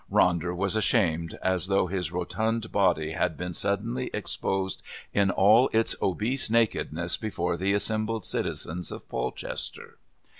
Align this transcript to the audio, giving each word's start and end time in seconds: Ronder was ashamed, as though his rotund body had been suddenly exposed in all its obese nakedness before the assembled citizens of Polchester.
Ronder 0.11 0.55
was 0.55 0.75
ashamed, 0.75 1.37
as 1.43 1.67
though 1.67 1.85
his 1.85 2.11
rotund 2.11 2.71
body 2.71 3.11
had 3.11 3.37
been 3.37 3.53
suddenly 3.53 4.09
exposed 4.15 4.81
in 5.13 5.29
all 5.29 5.69
its 5.73 5.95
obese 6.01 6.49
nakedness 6.49 7.17
before 7.17 7.55
the 7.55 7.73
assembled 7.73 8.25
citizens 8.25 8.91
of 8.91 9.07
Polchester. 9.07 9.99